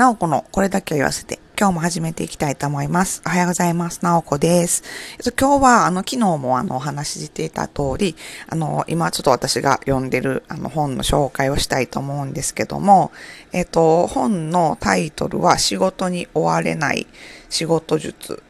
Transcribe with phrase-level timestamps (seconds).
[0.00, 3.20] なおこのこれだけを言わせて、今日も始めていきたいと思います。
[3.26, 4.02] おはようございます。
[4.02, 4.82] なおこです。
[5.18, 8.16] えっと、今日は、あの、昨日もあの、お話ししていた通り、
[8.48, 13.12] あの、今ちょっと私が読んでる、あの、本の紹介をしたいと思うんですけども、
[13.52, 17.06] えっと、本のタイトルは、仕事に追われない
[17.50, 18.42] 仕事術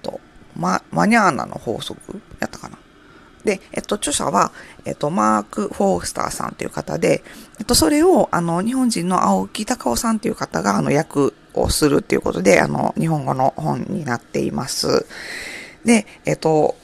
[0.00, 0.20] と、
[0.56, 2.22] ま、マニャーナの法則
[3.44, 4.52] で、えっと、著者は、
[4.84, 7.22] えっと、マーク・フォースターさんという方で、
[7.58, 15.06] えっと、それを、あの、日本人の青木隆夫さんという方が、あの、訳をするっていうことで、あの、日本語の本になっています。
[15.84, 16.76] で、えっと、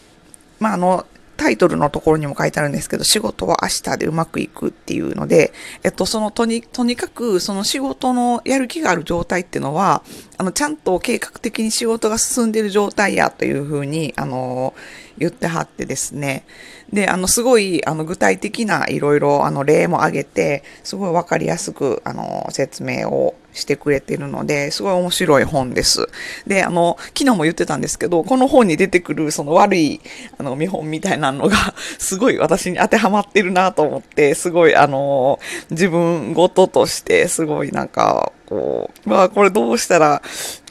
[0.58, 1.06] まあ、あの、
[1.40, 10.02] タイトルのところにも書いてあるんですけど、仕事は明日でうまくいくっていうので、えっと、そのとに、とにかく、その仕事のやる気がある状態っていうのは、
[10.36, 14.74] あの、ちゃんと計画的に仕事が進んでる状態やというふうに、あの、
[15.16, 16.44] 言ってはってですね。
[16.92, 26.08] で、あの、すごい、あの、具体的ないろいろ、あの、例も挙げて、すごいわかりやすく、あの、説明をしてくれてるので、すごい面白い本です。
[26.46, 30.00] で、あの、昨日も言ってたんですけど、この本に出てくる、その悪い、
[30.38, 31.56] あの、見本みたいなのが、
[31.98, 35.38] すごい私に当てはまってるなと思って、すごい、あの、
[35.70, 40.22] 自分ごととして、すごいなんか、こう、まあ、これどうしたら、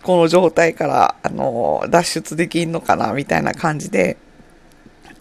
[0.03, 4.17] この状態から、あの、脱出できんのかな、みたいな感じで、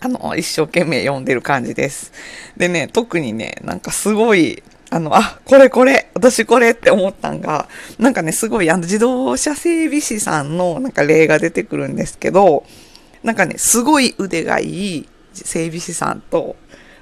[0.00, 2.12] あの、一生懸命読んでる感じです。
[2.56, 12.64] でね、特にね、なんかすごい、あの、あ、これこれ、私これって思ったんが、なんかね、すごい、あの、自動車整備士さんのなんか例が出てくるんですけど、
[13.22, 16.56] なんかね、すごい腕がいい整備士さんと、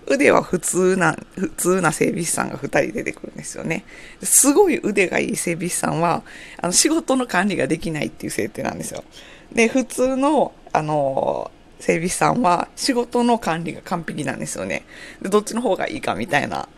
[0.09, 3.85] 腕は普通な、普通な整備士さんが2人出てくるんですよね。
[4.23, 6.23] すごい腕がいい整備士さんは、
[6.61, 9.05] あの、仕事の管理ができないっていう設定なんですよ。
[9.53, 14.85] で、普通の、あの、整備士さんは仕事の管理が完璧なんですよね。
[15.23, 16.69] で、どっちの方がいいかみたいな。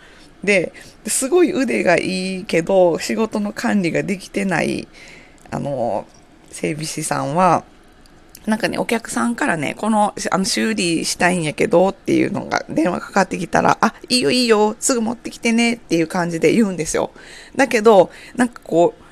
[0.45, 0.73] で、
[1.07, 4.89] すごい腕がいいけど、仕事の管理ができてない、
[5.51, 6.07] あの、
[6.51, 7.65] 整備士さんは、
[8.47, 17.11] なんかね、お客さんからね、この、あの、修理したいんやけどっていうのが電話かかってきたら、あ、いいよいいよ、すぐ持ってきてねっていう感じで言うんですよ。
[17.57, 19.03] だけど、なんかこう、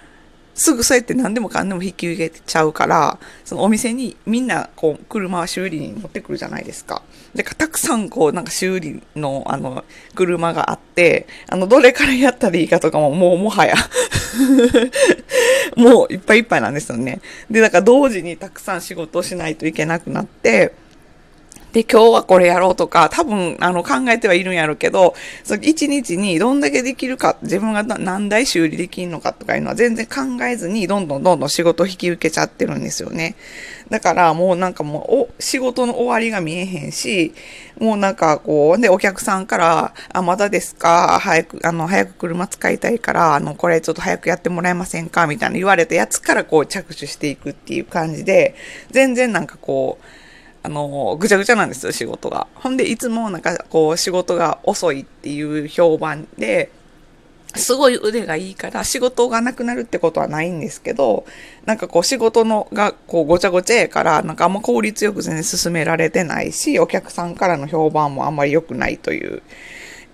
[0.57, 7.03] すぐそうやって何でもかんでも引き受けちゃうから、そのお店にみんなこう車は修理に持ってくるじゃないですか。
[7.37, 13.75] で、たくさんこうなんか修理のあの車があって、あのどれからやったらいいかとかももうもはや
[15.77, 17.21] もういっぱいいっぱいなんですよね。
[17.51, 20.73] で、だから同時にたくさん仕事をしないといけなくなって、
[21.77, 25.15] で、今日はこれやろうとか、多分、あの、考えてはいるんやろうけど、
[25.45, 33.37] その1日にどんだけできるか、自分が何台修理できるのかとかいうのは全然考えずに、どんどんどんどん仕事を引き受けちゃってるんですよね。
[33.91, 37.35] だからもうなんかもう、お、仕事の終わりが見えへんし、
[37.79, 48.55] もうなんかこう、で、お客さんから、あ、まだですか早く、あの、早く車使いたいから、あの、これちょっと早くやってもらえませんかみたいな言われたやつからこう着手していくっていう感じで、
[48.93, 50.26] 全然なんかこう、
[50.67, 52.49] あの、ぐちゃぐちゃなんですよ、仕事が。
[52.57, 56.71] ほんで、いつもなんかこう、仕事が遅いっていう評判で、
[57.55, 61.25] すごい腕がいいから仕事がなくなるってことはないんですけど、
[61.65, 69.43] なんかこう仕事のがこうごちゃごちゃやから、なんかあんま効率よく全然進められてないし、お客さんからの評判もあんまり良くないという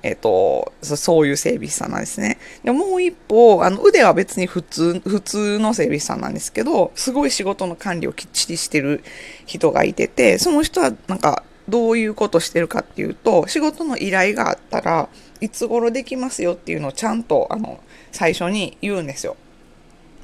[0.02, 2.38] えっ、ー、と、そういう整備士さんなんですね。
[2.64, 9.02] でもう一方、あの腕は別に普通、普通の整備士さんなんですけど、すごい仕事の管理をきっちりしてる
[9.46, 15.08] 人がいてて、その人はなんかどういうことしてるかっていうと、仕事の依頼があったら
[15.40, 17.80] いつ頃できますよっていうのをちゃんとあの
[18.10, 19.36] 最初に言うんですよ。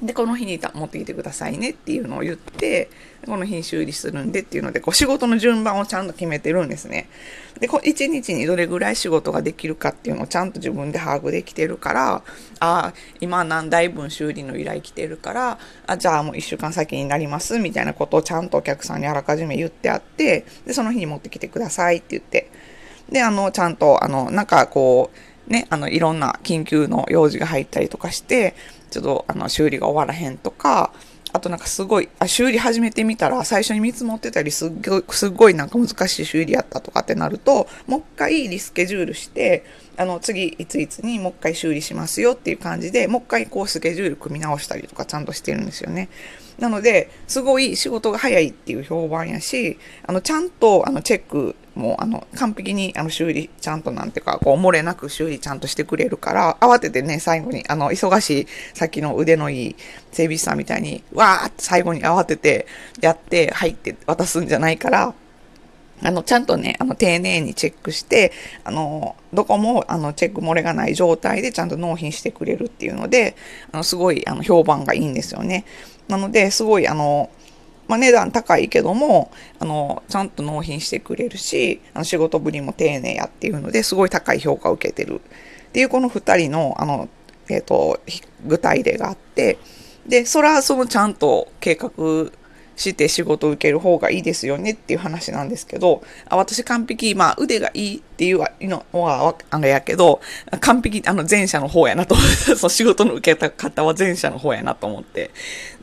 [0.01, 2.89] で、この日に持ってきてくださいねっていうのを言って、
[3.25, 7.09] この日に修理するんでっていうので、こう仕事の順番をちゃんと決めてるんですね。
[7.59, 12.21] で、こ1日にどれぐらい仕事ができるかっていうのをちゃんと自分で把握できてるから、あ
[12.59, 22.49] あ、今何台分修理の依頼来てるから、あじゃあもう1週間先になりますみたいなことをちゃんとお客さんにあらかじめ言ってあって、で、その日に持ってきてくださいって言って、
[23.11, 25.11] で、あの、ちゃんと、あの、なんかこ
[25.47, 28.55] う、ね、あの、いろんな緊急の用事が入ったりとかして、
[28.89, 30.91] ちょっとあの修理が終わらへんとか、
[31.31, 39.63] あとなんかすごい、あ、修理始めてみたら最初に見積もってたりすっごい、すごいなんか難しい修理やったとかってなると、もう一回リスケジュールして、
[39.95, 46.09] あの次いついつにもう一回修理しますよっていう感じで、もう一回こうスケジュール組み直したりとかちゃんとしてるんですよね。
[46.59, 59.75] なので、すごい仕事が早いっていう評判やし、あの、ちゃんとあのチェックもあの完璧にあの修理ちゃんとなんていうかこう漏れなく修理ちゃんとしてくれるから慌ててね最後にあの忙しいさっきの腕のいい
[60.11, 62.67] 整備士さんみたいにわーって最後に慌てて
[63.01, 65.13] やって入って渡すんじゃないから
[66.01, 68.31] あの、ちゃんとね、あの、丁寧にチェックして、
[68.63, 73.35] あの、どこも、あの、チェック漏れがない状態でちゃんと納品してくれるっていうので、
[73.73, 75.65] あの、すごい、あの、評判がいいんですよね。
[76.09, 77.29] なので、すごい、あの、
[77.87, 85.21] まあ、値段高いけども、あの、ちゃんと納品してくれるし、あの仕事ぶりも丁寧やっていうので、すごい高い評価を受けてる
[85.69, 87.09] っていうこの2人の、あの、
[87.49, 87.99] えっ、ー、と、
[88.45, 89.57] 具体例があって、
[90.07, 91.91] で、それはそのちゃんと計画
[92.79, 100.21] して仕事を受ける方がいいですよねっていう話なんですけど、あ私完璧、まあ腕がいいっていうのはあれやけど、
[100.61, 102.15] 完璧、あの前者の方やなと、
[102.55, 105.31] その仕事の受け方は前者の方やなと思って。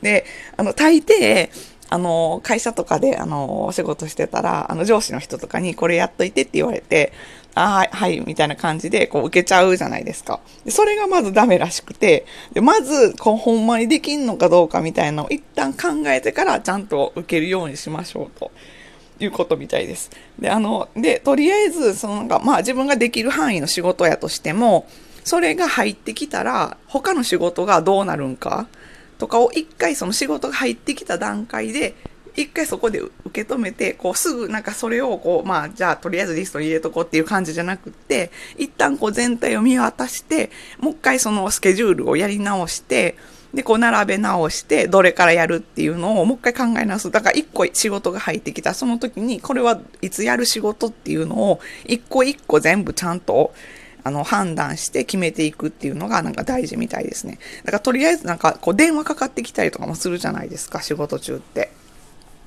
[0.00, 0.25] で、
[0.56, 1.50] あの大抵、
[1.88, 7.12] あの、会社とかで、あの、お仕事してたら、あの、上司の人とかにこれやっといてって言われて、
[7.58, 10.41] あはい、みたいな感じで、こう、受けちゃうじゃないですか。
[10.67, 18.50] でそれがまずダメらしくて、で、まず、こう、ほんまにできんのかどうかみたいなのを一旦考えてから、ちゃんと受けるようにしましょうと。
[19.19, 20.11] いうことみたいです。
[20.38, 24.87] で、あの、で、とりあえず、そのなんか、まあ自分ができる範囲の仕事やとしても、
[25.25, 28.69] それが入ってきたら、他の仕事がどうなるんか
[29.19, 31.94] とかを一回その仕事が入ってきた段階で、
[32.37, 43.17] 一回そこで受け止めて、こうすぐなんかそれをこう、まあじゃあとりあえずリストに入れとこうっていう感じじゃなくって、一旦こう全体を見渡して、もう一回そのスケジュールをやり直して、
[43.55, 47.11] で、こう並べ直して、どれからやるっていうのをもう一回考え直す。
[47.11, 53.55] だから一個仕事が入ってきた、その時に、これはいつやる仕事っていうのを、一個一個全部ちゃんと
[54.06, 57.39] あの、判断して決めていくっていうのがなんか大事みたいですね。
[57.65, 61.71] だからとりあえずなんかこう電話かかってきたりとかもするじゃないですか、仕事中って。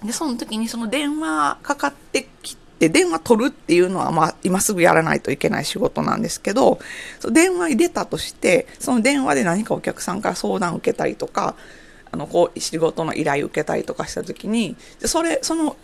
[0.03, 6.79] で、その時にその電話かかってきて、電話取るっていうのはまあ今すぐやらないといけない仕事なんですけど、
[7.19, 11.55] その電話に出たとして、その電話で何かお客さんから相談を受けたりとか、
[12.11, 15.75] あの、こう、仕事の依頼を受けたりとかした時に、でそれ、その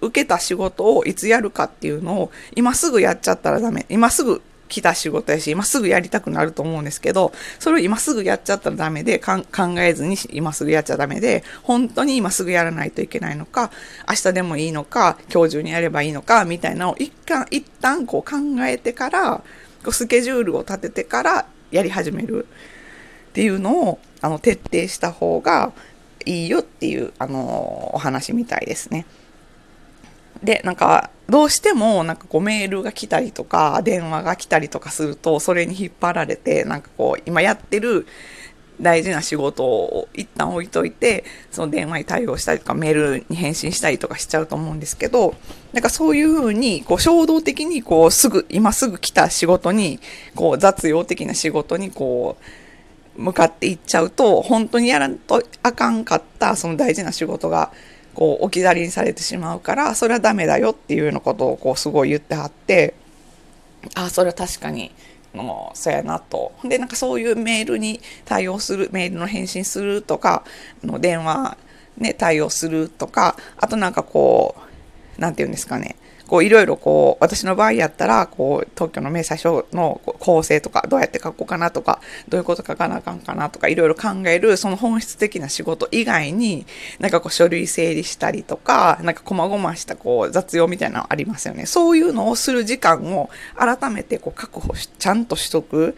[0.00, 3.86] 受けた仕事をいつやるかっていうのを今すぐやっちゃったらダメ。
[3.88, 9.42] 今すぐ来た仕事やし、今すぐやりたくなると思うんですけど、それを今すぐやっちゃったらダメで、考
[9.78, 13.70] えずに今すぐやっちゃダメで、本当に今すぐやらないといけないのか、
[14.08, 19.42] 明日でもいいのか、今日中にやればいいのか、みたいなのを一旦、一旦こう考えてから、
[19.90, 22.46] スケジュールを立ててからやり始める
[23.30, 25.72] っていうのを、あの、徹底した方が
[26.24, 29.06] いいよっていう、あの、お話みたいですね。
[30.42, 38.06] で、なんか、どうしても、なんかこうメールが来たりとか、電話が来たりとかすると、それに引っ張られて、なんかこう、今やってる
[38.80, 45.34] 大事な仕事を一旦置いといて、その電話に対応したりとか、メールに返信したりとかしちゃうと思うんですけど、
[45.72, 50.00] なんかそういうふうに、こう衝動的に、こうすぐ、今すぐ来た仕事に、
[50.34, 52.36] こう雑用的な仕事に、こ
[53.16, 57.72] う、向かっていっちゃうと、本当にやらんとあかんかった、その大事な仕事が、
[58.14, 62.94] こう置き去りにされてしまうからそれはダメだよっていうようなことをこうすごい言ってはって
[63.94, 64.92] あそれは確かに
[65.34, 66.52] もうそうやなと。
[66.64, 70.44] でなんかそういうメールに対応するメールの返信するとか
[70.82, 71.58] の電話
[71.98, 75.96] ね対応するとかあとなんかこう何て言うんですかね。
[76.26, 86.66] こういろいろこう、私の場合やったら、こう、特許の明細書の構成とか、どうやって書こうかなとか、どういうこと書かなあかんかなとか、いろいろ考える、その本質的な仕事以外に、
[86.98, 91.66] なんかこう、書類整理したりとか、なんか細々したこう、雑用みたいなのありますよね。
[91.66, 95.94] そういうのをする時間を改めてこう、確保し、ちゃんとしとく。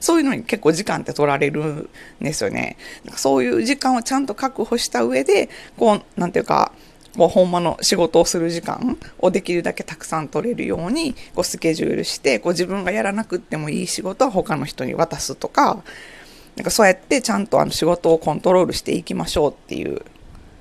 [0.00, 1.88] そういうのに結構時間って取られるん
[2.20, 2.76] ですよね。
[3.16, 6.72] そういう時間をちゃんと確保した上で、こう、なんていうか、
[7.18, 15.82] もうほんまの仕事をする時間をできるだけたくさん取れるようにこうスケジュールしてこう自分がやらなくってもいい仕事は他の人に渡すとか
[16.54, 20.02] なんかそうやってちゃんとあの仕事をコントロールしていきましょうっていう。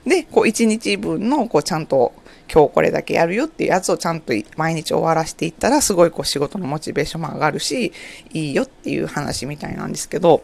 [0.07, 2.13] でこう1日分のこうちゃんと
[2.51, 7.91] 今日これだけやるよっていうやつをちゃんと毎日終わらせていったらすごいこう仕事のモチベーションも上がるし
[8.33, 10.43] いいよっていう話みたいなんですけど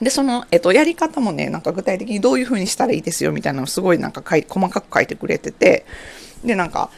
[0.00, 5.86] で、その、えっと、やり方もね、なんか具体的にどういう風にしたらいいですよみたいなのをすごいなんか書い細かく書いてくれてて、
[6.44, 6.90] で、なんか、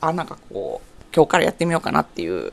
[0.00, 2.52] あ、なんかこう、今日からやってみようかなっていう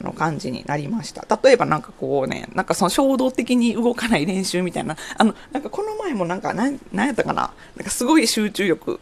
[0.00, 1.26] の感じになりました。
[1.42, 9.00] 例えばなんかこうね、なんかその衝動的に動かない練習みたいな、あの、なんかこの前もなんか、なん、なんやったかななんかすごい集中力、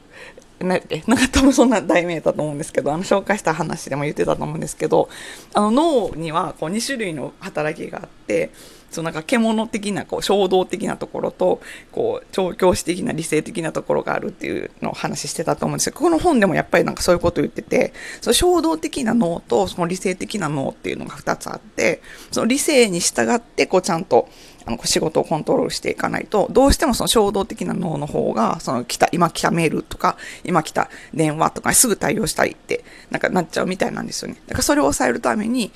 [0.60, 5.08] な なんか多分そんな題名だと思うんですけど、あの紹介した話でも言ってたと思うんですけど、
[5.54, 8.50] あの脳にはこう2種類の働きがあって、
[8.90, 11.60] そのなんか獣的なこう衝動的なところと
[11.92, 22.02] こう調教師的な理性的なところがあるっていうのを話してたと思うんですけどこの本でもやっぱりなんかそういうことを言っててその衝動的な脳とその理性的な脳っていうのが2つあって
[22.32, 24.28] その理性に従ってこうちゃんと
[24.70, 34.36] の、仕事をコントロールしていかないと、どうしてもその衝動的な脳の方が、その来た、今来たメールとか、今来た電話とかすぐ対応したいって、なんかなっちゃうみたいなんですよね。
[34.46, 35.72] だからそれを抑えるために、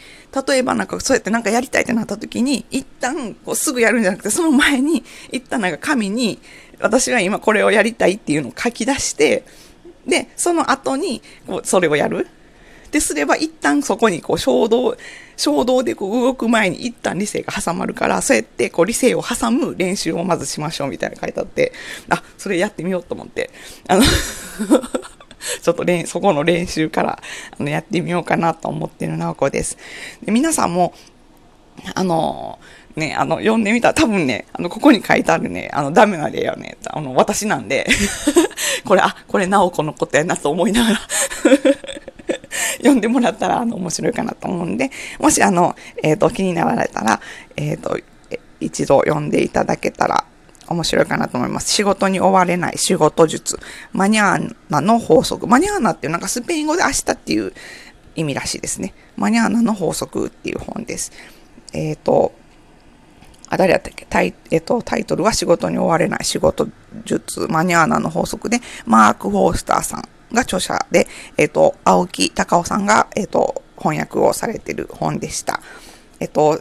[0.49, 6.41] 例えばなんかそうやってなんかやりたいってなった時に、一旦こうすぐやるんじゃなくて、その前に、一旦なんか紙に、
[6.81, 9.45] 私は今これをやりたいっていうのを書き出して、
[10.07, 12.27] で、その後に、こう、それをやる。
[12.95, 14.97] ですれば、一旦そこにこう衝動、
[15.37, 21.73] 衝動でこう動く前に一旦理性が挟まるから、そうやってこう理性を挟む練習をまずしましょうみたいな書いてあって、
[22.09, 23.51] あ、それやってみようと思って、
[23.89, 24.03] あの
[25.61, 27.23] ちょっと、そこの練習から
[27.59, 29.77] あのやってみようかなと思ってるなおこです。
[30.25, 30.95] で皆さんも、
[31.97, 32.61] あの
[32.95, 37.89] ね、あの、読んでみたら多分ね、あの、ここに書いてあるね、あの、ダメな例はね、あの、私なんで。
[38.87, 41.01] これ、あ、これ、なおこのことやなと思いながら。
[42.79, 47.21] 読んでもらったら、あの、面白いかなと思うんで、もし、あの、えっ、ー、と、気になられたら、
[47.57, 47.99] えっ、ー、と、
[48.61, 50.25] 一度読んでいただけたら、
[50.67, 51.71] 面白いかなと思います。
[51.71, 53.59] 仕事に追われない仕事術。
[53.93, 55.47] マニャーナの法則。
[55.47, 57.53] マニャーナっていうなんかスペイン語で明日っていう
[58.17, 58.95] 意味らしいですね。
[59.17, 61.13] マニャーナの法則っていう本です。
[61.75, 62.33] えっ、ー、と、
[63.51, 64.07] あ、誰やったっけ？
[64.09, 66.67] タイ,、えっと、タイトルは仕事に追われない仕事
[67.05, 75.61] 術マニャーナの法則で、マーク・フォースターさんが著者で、えっ、と、青木隆夫さんが、えっ、と、翻訳をされてる本でした。
[76.21, 76.61] えっ、と、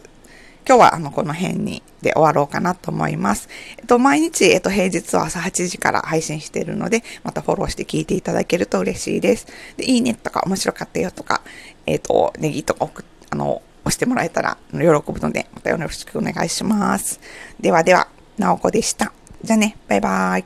[0.66, 3.50] 今日はあの、この辺にで終わろうかなと思います。
[3.78, 9.48] えっと、毎日、えっと、平日は朝8時から配信しているので、またフォローして聞いていただけると嬉しいです。
[9.76, 11.42] で、いいねとか面白かったよとか、
[11.86, 17.20] えっと、ネギとか送あの、押してもらえたら喜ぶので、またよろしくお願いします。
[17.60, 19.12] ではでは、なおこでした。
[19.44, 20.46] じゃあね、バイバーイ。